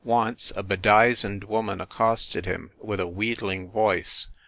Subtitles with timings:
[0.03, 4.25] Once a bedizened woman accosted him with a wheedling voice.